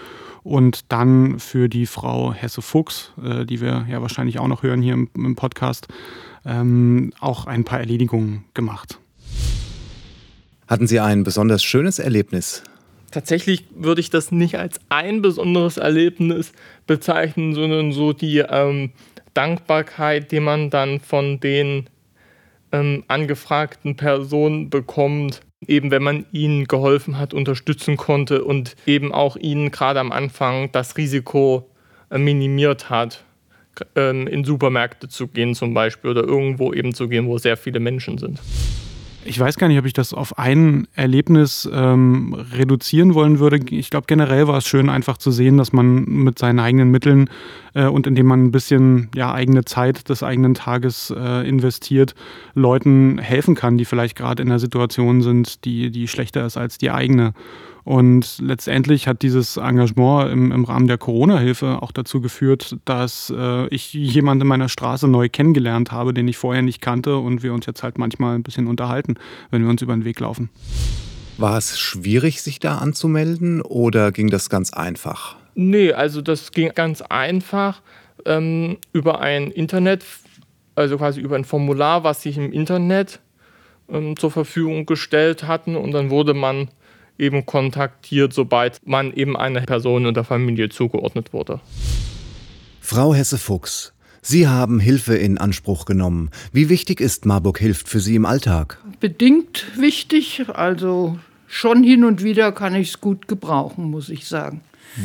und 0.43 0.91
dann 0.91 1.39
für 1.39 1.67
die 1.67 1.85
Frau 1.85 2.33
Hesse 2.33 2.61
Fuchs, 2.61 3.11
äh, 3.23 3.45
die 3.45 3.61
wir 3.61 3.85
ja 3.89 4.01
wahrscheinlich 4.01 4.39
auch 4.39 4.47
noch 4.47 4.63
hören 4.63 4.81
hier 4.81 4.93
im, 4.93 5.09
im 5.15 5.35
Podcast, 5.35 5.87
ähm, 6.45 7.11
auch 7.19 7.45
ein 7.45 7.63
paar 7.63 7.79
Erledigungen 7.79 8.45
gemacht. 8.53 8.99
Hatten 10.67 10.87
Sie 10.87 10.99
ein 10.99 11.23
besonders 11.23 11.63
schönes 11.63 11.99
Erlebnis? 11.99 12.63
Tatsächlich 13.11 13.65
würde 13.75 14.01
ich 14.01 14.11
das 14.11 14.31
nicht 14.31 14.59
als 14.59 14.79
ein 14.89 15.23
besonderes 15.23 15.77
Erlebnis 15.77 16.51
bezeichnen, 16.85 17.55
sondern 17.55 17.91
so 17.91 18.13
die 18.13 18.37
ähm, 18.37 18.91
Dankbarkeit, 19.33 20.31
die 20.31 20.39
man 20.39 20.69
dann 20.69 20.99
von 20.99 21.39
den 21.39 21.89
ähm, 22.71 23.03
angefragten 23.07 23.95
Personen 23.95 24.69
bekommt, 24.69 25.41
eben 25.65 25.91
wenn 25.91 26.03
man 26.03 26.25
ihnen 26.31 26.65
geholfen 26.65 27.17
hat, 27.17 27.33
unterstützen 27.33 27.97
konnte 27.97 28.43
und 28.43 28.75
eben 28.85 29.13
auch 29.13 29.35
ihnen 29.35 29.71
gerade 29.71 29.99
am 29.99 30.11
Anfang 30.11 30.71
das 30.71 30.97
Risiko 30.97 31.69
äh, 32.09 32.17
minimiert 32.17 32.89
hat, 32.89 33.23
ähm, 33.95 34.27
in 34.27 34.43
Supermärkte 34.43 35.07
zu 35.07 35.27
gehen 35.27 35.55
zum 35.55 35.73
Beispiel 35.73 36.11
oder 36.11 36.23
irgendwo 36.23 36.73
eben 36.73 36.93
zu 36.93 37.07
gehen, 37.07 37.27
wo 37.27 37.37
sehr 37.37 37.57
viele 37.57 37.79
Menschen 37.79 38.17
sind. 38.17 38.39
Ich 39.29 39.39
weiß 39.39 39.57
gar 39.57 39.67
nicht, 39.67 39.77
ob 39.77 39.85
ich 39.85 39.93
das 39.93 40.11
auf 40.11 40.39
ein 40.39 40.87
Erlebnis 40.95 41.69
ähm, 41.71 42.33
reduzieren 42.33 43.13
wollen 43.13 43.37
würde. 43.37 43.59
Ich 43.69 43.91
glaube, 43.91 44.07
generell 44.07 44.47
war 44.47 44.57
es 44.57 44.65
schön, 44.65 44.89
einfach 44.89 45.19
zu 45.19 45.29
sehen, 45.29 45.55
dass 45.55 45.71
man 45.71 46.03
mit 46.05 46.39
seinen 46.39 46.57
eigenen 46.57 46.89
Mitteln 46.89 47.29
äh, 47.75 47.85
und 47.85 48.07
indem 48.07 48.25
man 48.25 48.45
ein 48.45 48.51
bisschen 48.51 49.09
ja, 49.13 49.31
eigene 49.31 49.65
Zeit 49.65 50.09
des 50.09 50.23
eigenen 50.23 50.55
Tages 50.55 51.13
äh, 51.15 51.47
investiert, 51.47 52.15
Leuten 52.55 53.19
helfen 53.19 53.53
kann, 53.53 53.77
die 53.77 53.85
vielleicht 53.85 54.17
gerade 54.17 54.41
in 54.41 54.49
einer 54.49 54.57
Situation 54.57 55.21
sind, 55.21 55.63
die, 55.63 55.91
die 55.91 56.07
schlechter 56.07 56.43
ist 56.43 56.57
als 56.57 56.79
die 56.79 56.89
eigene. 56.89 57.35
Und 57.83 58.39
letztendlich 58.39 59.07
hat 59.07 59.21
dieses 59.21 59.57
Engagement 59.57 60.31
im, 60.31 60.51
im 60.51 60.63
Rahmen 60.63 60.87
der 60.87 60.97
Corona-Hilfe 60.97 61.81
auch 61.81 61.91
dazu 61.91 62.21
geführt, 62.21 62.77
dass 62.85 63.33
äh, 63.35 63.67
ich 63.67 63.93
jemanden 63.93 64.41
in 64.41 64.47
meiner 64.47 64.69
Straße 64.69 65.07
neu 65.07 65.29
kennengelernt 65.29 65.91
habe, 65.91 66.13
den 66.13 66.27
ich 66.27 66.37
vorher 66.37 66.61
nicht 66.61 66.81
kannte 66.81 67.17
und 67.17 67.43
wir 67.43 67.53
uns 67.53 67.65
jetzt 67.65 67.83
halt 67.83 67.97
manchmal 67.97 68.35
ein 68.35 68.43
bisschen 68.43 68.67
unterhalten, 68.67 69.15
wenn 69.51 69.63
wir 69.63 69.69
uns 69.69 69.81
über 69.81 69.93
den 69.93 70.05
Weg 70.05 70.19
laufen. 70.19 70.49
War 71.37 71.57
es 71.57 71.79
schwierig, 71.79 72.41
sich 72.41 72.59
da 72.59 72.79
anzumelden 72.79 73.61
oder 73.61 74.11
ging 74.11 74.29
das 74.29 74.49
ganz 74.49 74.73
einfach? 74.73 75.37
Nee, 75.55 75.93
also 75.93 76.21
das 76.21 76.51
ging 76.51 76.71
ganz 76.75 77.01
einfach 77.01 77.81
ähm, 78.25 78.77
über 78.91 79.21
ein 79.21 79.49
Internet, 79.51 80.05
also 80.75 80.97
quasi 80.97 81.21
über 81.21 81.35
ein 81.35 81.45
Formular, 81.45 82.03
was 82.03 82.23
sich 82.23 82.37
im 82.37 82.51
Internet 82.51 83.19
ähm, 83.89 84.17
zur 84.17 84.31
Verfügung 84.31 84.85
gestellt 84.85 85.47
hatten 85.47 85.75
und 85.75 85.91
dann 85.91 86.09
wurde 86.09 86.33
man 86.33 86.69
eben 87.19 87.45
kontaktiert, 87.45 88.33
sobald 88.33 88.79
man 88.85 89.13
eben 89.13 89.37
einer 89.37 89.61
Person 89.61 90.05
oder 90.05 90.23
Familie 90.23 90.69
zugeordnet 90.69 91.33
wurde. 91.33 91.59
Frau 92.81 93.13
Hesse-Fuchs, 93.13 93.93
Sie 94.21 94.47
haben 94.47 94.79
Hilfe 94.79 95.15
in 95.15 95.37
Anspruch 95.37 95.85
genommen. 95.85 96.29
Wie 96.51 96.69
wichtig 96.69 96.99
ist 96.99 97.25
Marburg 97.25 97.59
Hilft 97.59 97.87
für 97.87 97.99
Sie 97.99 98.15
im 98.15 98.25
Alltag? 98.25 98.79
Bedingt 98.99 99.65
wichtig, 99.77 100.43
also 100.53 101.17
schon 101.47 101.83
hin 101.83 102.03
und 102.03 102.23
wieder 102.23 102.51
kann 102.51 102.75
ich 102.75 102.89
es 102.89 103.01
gut 103.01 103.27
gebrauchen, 103.27 103.85
muss 103.85 104.09
ich 104.09 104.27
sagen. 104.27 104.61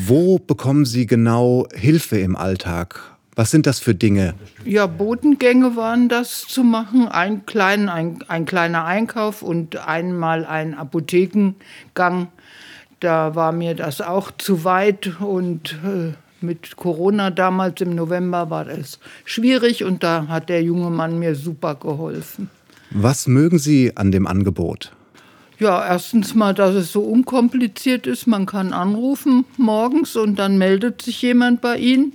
Wo 0.07 0.39
bekommen 0.39 0.85
Sie 0.85 1.07
genau 1.07 1.67
Hilfe 1.75 2.19
im 2.19 2.37
Alltag? 2.37 3.14
Was 3.37 3.51
sind 3.51 3.67
das 3.67 3.81
für 3.81 3.95
Dinge? 3.95 4.35
Ja, 4.65 4.87
Bodengänge 4.87 5.75
waren 5.77 6.09
das 6.09 6.47
zu 6.47 6.63
machen, 6.63 7.09
ein, 7.09 7.47
klein, 7.47 7.89
ein, 7.89 8.19
ein 8.29 8.47
kleiner 8.47 8.85
Einkauf 8.85 9.43
und 9.43 9.77
einmal 9.77 10.47
ein 10.47 10.75
Apothekengang. 10.75 12.29
Da 13.01 13.35
war 13.35 13.53
mir 13.53 13.75
das 13.75 14.01
auch 14.01 14.31
zu 14.31 14.65
weit 14.65 15.21
und 15.21 15.77
äh, 15.85 16.13
mit 16.41 16.77
Corona 16.77 17.31
damals 17.31 17.81
im 17.81 17.95
November 17.95 18.51
war 18.51 18.67
das 18.67 19.01
schwierig 19.25 19.83
und 19.83 20.03
da 20.05 20.29
hat 20.29 20.49
der 20.49 20.63
junge 20.63 20.91
Mann 20.91 21.19
mir 21.19 21.35
super 21.35 21.75
geholfen. 21.75 22.51
Was 22.91 23.27
mögen 23.27 23.59
Sie 23.59 23.97
an 23.97 24.13
dem 24.13 24.27
Angebot? 24.27 24.93
Ja, 25.59 25.87
erstens 25.87 26.35
mal, 26.35 26.53
dass 26.53 26.75
es 26.75 26.93
so 26.93 27.03
unkompliziert 27.03 28.07
ist. 28.07 28.27
Man 28.27 28.47
kann 28.47 28.73
anrufen 28.73 29.45
morgens 29.57 30.17
und 30.17 30.39
dann 30.39 30.59
meldet 30.59 31.03
sich 31.03 31.23
jemand 31.23 31.61
bei 31.61 31.77
Ihnen. 31.79 32.13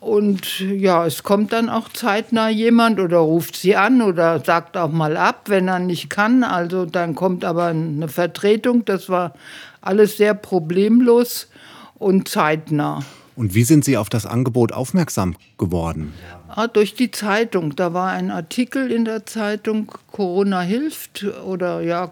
Und 0.00 0.60
ja, 0.60 1.04
es 1.04 1.22
kommt 1.22 1.52
dann 1.52 1.68
auch 1.68 1.90
zeitnah 1.90 2.48
jemand 2.48 2.98
oder 3.00 3.18
ruft 3.18 3.54
sie 3.54 3.76
an 3.76 4.00
oder 4.00 4.40
sagt 4.40 4.78
auch 4.78 4.90
mal 4.90 5.18
ab, 5.18 5.42
wenn 5.48 5.68
er 5.68 5.78
nicht 5.78 6.08
kann. 6.08 6.42
Also 6.42 6.86
dann 6.86 7.14
kommt 7.14 7.44
aber 7.44 7.66
eine 7.66 8.08
Vertretung. 8.08 8.86
Das 8.86 9.10
war 9.10 9.34
alles 9.82 10.16
sehr 10.16 10.32
problemlos 10.32 11.48
und 11.98 12.28
zeitnah. 12.28 13.02
Und 13.36 13.54
wie 13.54 13.64
sind 13.64 13.84
Sie 13.84 13.96
auf 13.96 14.08
das 14.08 14.26
Angebot 14.26 14.72
aufmerksam 14.72 15.36
geworden? 15.58 16.14
Ah, 16.48 16.66
durch 16.66 16.94
die 16.94 17.10
Zeitung. 17.10 17.76
Da 17.76 17.92
war 17.94 18.10
ein 18.10 18.30
Artikel 18.30 18.90
in 18.90 19.04
der 19.04 19.24
Zeitung, 19.26 19.92
Corona 20.10 20.62
hilft 20.62 21.24
oder 21.46 21.80
ja, 21.80 22.10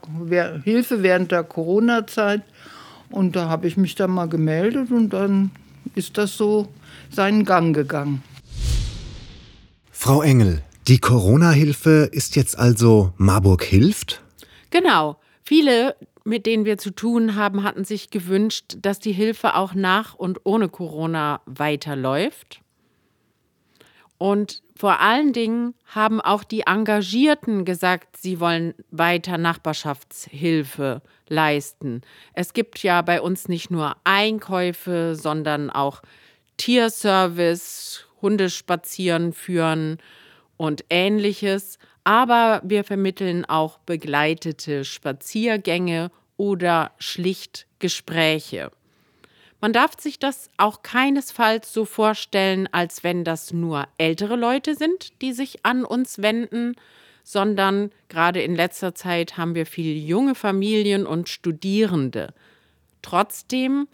Hilfe 0.62 1.02
während 1.02 1.32
der 1.32 1.42
Corona-Zeit. 1.42 2.42
Und 3.10 3.34
da 3.34 3.48
habe 3.48 3.66
ich 3.66 3.76
mich 3.76 3.94
dann 3.94 4.10
mal 4.10 4.28
gemeldet 4.28 4.90
und 4.90 5.10
dann 5.10 5.50
ist 5.94 6.18
das 6.18 6.36
so 6.36 6.68
seinen 7.10 7.44
Gang 7.44 7.74
gegangen. 7.74 8.22
Frau 9.90 10.22
Engel, 10.22 10.62
die 10.86 10.98
Corona-Hilfe 10.98 12.08
ist 12.12 12.36
jetzt 12.36 12.58
also 12.58 13.12
Marburg 13.16 13.62
hilft? 13.62 14.22
Genau. 14.70 15.18
Viele, 15.42 15.96
mit 16.24 16.46
denen 16.46 16.64
wir 16.64 16.78
zu 16.78 16.90
tun 16.90 17.34
haben, 17.34 17.62
hatten 17.62 17.84
sich 17.84 18.10
gewünscht, 18.10 18.76
dass 18.80 18.98
die 18.98 19.12
Hilfe 19.12 19.54
auch 19.54 19.74
nach 19.74 20.14
und 20.14 20.40
ohne 20.44 20.68
Corona 20.68 21.40
weiterläuft. 21.46 22.60
Und 24.18 24.62
vor 24.76 25.00
allen 25.00 25.32
Dingen 25.32 25.74
haben 25.86 26.20
auch 26.20 26.44
die 26.44 26.62
Engagierten 26.62 27.64
gesagt, 27.64 28.16
sie 28.16 28.40
wollen 28.40 28.74
weiter 28.90 29.38
Nachbarschaftshilfe 29.38 31.02
leisten. 31.28 32.02
Es 32.34 32.52
gibt 32.52 32.82
ja 32.82 33.02
bei 33.02 33.20
uns 33.20 33.48
nicht 33.48 33.70
nur 33.70 33.96
Einkäufe, 34.04 35.14
sondern 35.16 35.70
auch 35.70 36.02
Tierservice, 36.58 38.04
Hundespazieren 38.20 39.32
führen 39.32 39.98
und 40.56 40.84
ähnliches. 40.90 41.78
Aber 42.04 42.60
wir 42.64 42.84
vermitteln 42.84 43.44
auch 43.46 43.78
begleitete 43.78 44.84
Spaziergänge 44.84 46.10
oder 46.36 46.92
schlicht 46.98 47.66
Gespräche. 47.78 48.70
Man 49.60 49.72
darf 49.72 49.98
sich 49.98 50.18
das 50.18 50.50
auch 50.56 50.82
keinesfalls 50.82 51.72
so 51.72 51.84
vorstellen, 51.84 52.68
als 52.70 53.02
wenn 53.02 53.24
das 53.24 53.52
nur 53.52 53.88
ältere 53.98 54.36
Leute 54.36 54.76
sind, 54.76 55.20
die 55.20 55.32
sich 55.32 55.64
an 55.64 55.84
uns 55.84 56.22
wenden, 56.22 56.74
sondern 57.24 57.90
gerade 58.08 58.40
in 58.40 58.54
letzter 58.54 58.94
Zeit 58.94 59.36
haben 59.36 59.54
wir 59.54 59.66
viele 59.66 59.92
junge 59.92 60.34
Familien 60.34 61.06
und 61.06 61.28
Studierende. 61.28 62.32
Trotzdem 63.02 63.88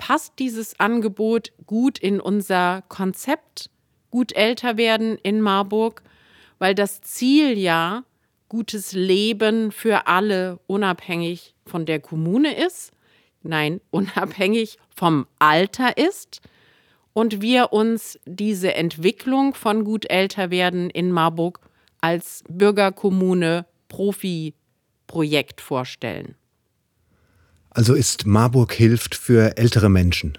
passt 0.00 0.38
dieses 0.38 0.80
Angebot 0.80 1.52
gut 1.66 1.98
in 1.98 2.20
unser 2.20 2.82
Konzept 2.88 3.70
gut 4.10 4.32
älter 4.32 4.76
werden 4.76 5.16
in 5.22 5.40
Marburg, 5.40 6.02
weil 6.58 6.74
das 6.74 7.00
Ziel 7.02 7.56
ja 7.56 8.04
gutes 8.48 8.92
Leben 8.92 9.70
für 9.70 10.08
alle 10.08 10.58
unabhängig 10.66 11.54
von 11.64 11.86
der 11.86 12.00
Kommune 12.00 12.56
ist 12.56 12.92
nein, 13.42 13.80
unabhängig 13.90 14.78
vom 14.94 15.26
Alter 15.38 15.96
ist 15.96 16.40
und 17.12 17.42
wir 17.42 17.72
uns 17.72 18.18
diese 18.24 18.74
Entwicklung 18.74 19.54
von 19.54 19.84
gut 19.84 20.08
älter 20.10 20.50
werden 20.50 20.90
in 20.90 21.12
Marburg 21.12 21.60
als 22.00 22.44
Bürgerkommune 22.48 23.66
Profi-Projekt 23.88 25.60
vorstellen. 25.60 26.36
Also 27.70 27.94
ist 27.94 28.26
Marburg 28.26 28.72
hilft 28.72 29.14
für 29.14 29.56
ältere 29.56 29.88
Menschen. 29.88 30.36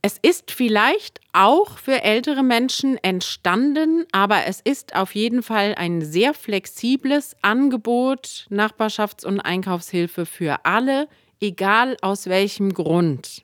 Es 0.00 0.16
ist 0.22 0.52
vielleicht 0.52 1.20
auch 1.32 1.78
für 1.78 2.02
ältere 2.02 2.42
Menschen 2.42 2.98
entstanden, 2.98 4.04
aber 4.12 4.46
es 4.46 4.60
ist 4.60 4.94
auf 4.94 5.14
jeden 5.14 5.42
Fall 5.42 5.74
ein 5.76 6.02
sehr 6.02 6.34
flexibles 6.34 7.34
Angebot, 7.42 8.46
Nachbarschafts- 8.50 9.26
und 9.26 9.40
Einkaufshilfe 9.40 10.24
für 10.24 10.64
alle, 10.64 11.08
egal 11.40 11.96
aus 12.00 12.26
welchem 12.26 12.74
Grund. 12.74 13.42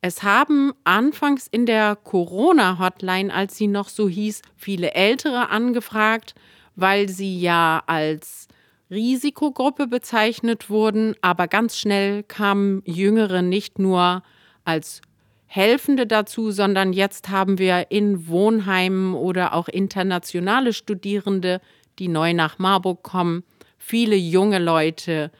Es 0.00 0.22
haben 0.22 0.72
anfangs 0.84 1.48
in 1.48 1.66
der 1.66 1.96
Corona-Hotline, 1.96 3.34
als 3.34 3.56
sie 3.56 3.66
noch 3.66 3.88
so 3.88 4.08
hieß, 4.08 4.42
viele 4.54 4.92
Ältere 4.92 5.48
angefragt, 5.48 6.34
weil 6.76 7.08
sie 7.08 7.40
ja 7.40 7.82
als 7.86 8.46
Risikogruppe 8.90 9.88
bezeichnet 9.88 10.70
wurden, 10.70 11.14
aber 11.20 11.48
ganz 11.48 11.76
schnell 11.76 12.22
kamen 12.22 12.82
Jüngere 12.84 13.42
nicht 13.42 13.78
nur 13.78 14.22
als 14.64 15.00
Helfende 15.46 16.06
dazu, 16.06 16.50
sondern 16.50 16.92
jetzt 16.92 17.28
haben 17.28 17.58
wir 17.58 17.90
in 17.90 18.28
Wohnheimen 18.28 19.14
oder 19.14 19.54
auch 19.54 19.68
internationale 19.68 20.72
Studierende, 20.72 21.60
die 21.98 22.08
neu 22.08 22.34
nach 22.34 22.58
Marburg 22.58 23.02
kommen, 23.02 23.42
viele 23.78 24.16
junge 24.16 24.58
Leute, 24.58 25.30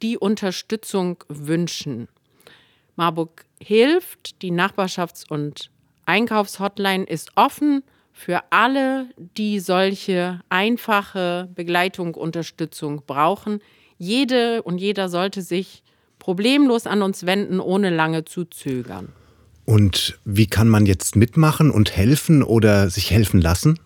die 0.00 0.18
Unterstützung 0.18 1.22
wünschen. 1.28 2.08
Marburg 2.96 3.44
hilft, 3.60 4.42
die 4.42 4.52
Nachbarschafts- 4.52 5.28
und 5.28 5.70
Einkaufshotline 6.06 7.04
ist 7.04 7.32
offen 7.36 7.82
für 8.12 8.40
alle, 8.50 9.06
die 9.16 9.58
solche 9.58 10.40
einfache 10.48 11.48
Begleitung, 11.54 12.14
Unterstützung 12.14 13.02
brauchen. 13.06 13.60
jede 13.98 14.62
und 14.62 14.78
jeder 14.78 15.08
sollte 15.08 15.42
sich 15.42 15.82
problemlos 16.18 16.86
an 16.86 17.02
uns 17.02 17.24
wenden, 17.26 17.60
ohne 17.60 17.90
lange 17.90 18.24
zu 18.24 18.44
zögern. 18.44 19.12
Und 19.64 20.18
wie 20.24 20.46
kann 20.46 20.68
man 20.68 20.86
jetzt 20.86 21.16
mitmachen 21.16 21.70
und 21.70 21.96
helfen 21.96 22.42
oder 22.42 22.90
sich 22.90 23.10
helfen 23.10 23.40
lassen? 23.40 23.78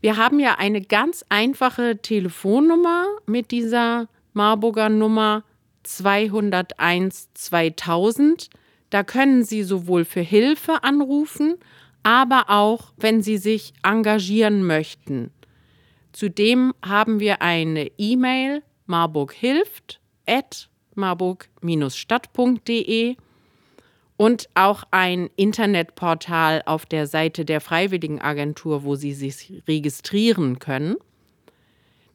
Wir 0.00 0.16
haben 0.16 0.40
ja 0.40 0.56
eine 0.58 0.82
ganz 0.82 1.24
einfache 1.28 1.98
Telefonnummer 2.00 3.06
mit 3.26 3.50
dieser 3.50 4.08
Marburger 4.32 4.88
Nummer 4.88 5.44
201 5.84 7.28
2000. 7.34 8.50
Da 8.90 9.04
können 9.04 9.44
Sie 9.44 9.62
sowohl 9.62 10.04
für 10.04 10.20
Hilfe 10.20 10.82
anrufen, 10.82 11.54
aber 12.02 12.46
auch, 12.48 12.92
wenn 12.96 13.22
Sie 13.22 13.38
sich 13.38 13.72
engagieren 13.82 14.66
möchten. 14.66 15.30
Zudem 16.12 16.74
haben 16.84 17.20
wir 17.20 17.42
eine 17.42 17.90
E-Mail 17.98 18.62
Marburg 18.86 19.32
hilft 19.32 20.00
at 20.26 20.68
marburg-stadt.de 20.94 23.16
und 24.16 24.48
auch 24.54 24.84
ein 24.90 25.30
Internetportal 25.36 26.62
auf 26.66 26.86
der 26.86 27.06
Seite 27.06 27.44
der 27.44 27.60
Freiwilligenagentur, 27.60 28.82
wo 28.84 28.94
Sie 28.94 29.14
sich 29.14 29.62
registrieren 29.66 30.58
können. 30.58 30.96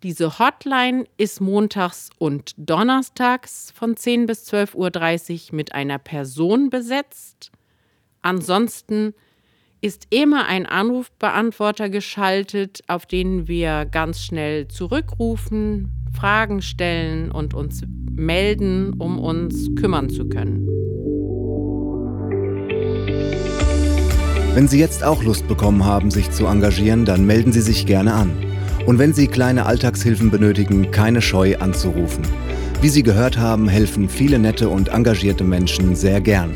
Diese 0.04 0.38
Hotline 0.38 1.06
ist 1.18 1.42
montags 1.42 2.12
und 2.20 2.54
donnerstags 2.58 3.74
von 3.76 3.98
10 3.98 4.28
bis 4.28 4.48
12.30 4.54 5.50
Uhr 5.50 5.56
mit 5.56 5.74
einer 5.74 5.98
Person 5.98 6.70
besetzt. 6.70 7.52
Ansonsten 8.22 9.16
ist 9.82 10.08
immer 10.10 10.48
ein 10.48 10.66
Anrufbeantworter 10.66 11.90
geschaltet, 11.90 12.82
auf 12.88 13.06
den 13.06 13.48
wir 13.48 13.86
ganz 13.86 14.22
schnell 14.22 14.68
zurückrufen, 14.68 15.92
Fragen 16.16 16.62
stellen 16.62 17.32
und 17.32 17.54
uns 17.54 17.84
melden, 18.12 18.94
um 18.94 19.20
uns 19.20 19.70
kümmern 19.76 20.10
zu 20.10 20.28
können. 20.28 20.68
Wenn 24.56 24.68
Sie 24.68 24.80
jetzt 24.80 25.04
auch 25.04 25.22
Lust 25.22 25.48
bekommen 25.48 25.86
haben, 25.86 26.10
sich 26.10 26.32
zu 26.32 26.48
engagieren, 26.48 27.06
dann 27.06 27.28
melden 27.28 27.52
Sie 27.52 27.62
sich 27.62 27.86
gerne 27.86 28.14
an. 28.14 28.32
Und 28.88 28.98
wenn 28.98 29.14
Sie 29.14 29.28
kleine 29.28 29.68
Alltagshilfen 29.68 30.32
benötigen, 30.32 30.90
keine 30.90 31.22
Scheu 31.22 31.58
anzurufen. 31.58 32.24
Wie 32.82 32.90
Sie 32.90 33.04
gehört 33.04 33.38
haben, 33.38 33.68
helfen 33.68 34.10
viele 34.10 34.40
nette 34.40 34.70
und 34.70 34.88
engagierte 34.88 35.44
Menschen 35.44 35.96
sehr 35.96 36.22
gern. 36.22 36.56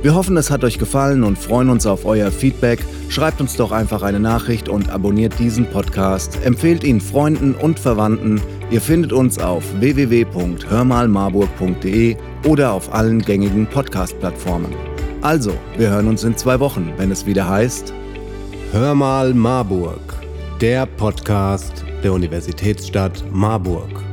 Wir 0.00 0.14
hoffen, 0.14 0.36
es 0.36 0.52
hat 0.52 0.62
euch 0.62 0.78
gefallen 0.78 1.24
und 1.24 1.36
freuen 1.36 1.70
uns 1.70 1.84
auf 1.84 2.04
euer 2.04 2.30
Feedback. 2.30 2.78
Schreibt 3.08 3.40
uns 3.40 3.56
doch 3.56 3.72
einfach 3.72 4.02
eine 4.02 4.20
Nachricht 4.20 4.68
und 4.68 4.90
abonniert 4.90 5.36
diesen 5.40 5.66
Podcast. 5.66 6.38
Empfehlt 6.44 6.84
ihn 6.84 7.00
Freunden 7.00 7.56
und 7.56 7.80
Verwandten. 7.80 8.40
Ihr 8.70 8.80
findet 8.80 9.12
uns 9.12 9.40
auf 9.40 9.64
www.hörmalmarburg.de 9.80 12.16
oder 12.46 12.72
auf 12.72 12.94
allen 12.94 13.22
gängigen 13.22 13.66
Podcast-Plattformen. 13.66 14.72
Also, 15.20 15.52
wir 15.76 15.90
hören 15.90 16.06
uns 16.06 16.22
in 16.22 16.36
zwei 16.36 16.60
Wochen, 16.60 16.92
wenn 16.96 17.10
es 17.10 17.26
wieder 17.26 17.48
heißt 17.48 17.92
Hör 18.70 18.94
mal 18.94 19.34
Marburg, 19.34 19.98
der 20.60 20.86
Podcast 20.86 21.84
der 22.04 22.12
Universitätsstadt 22.12 23.24
Marburg. 23.32 24.07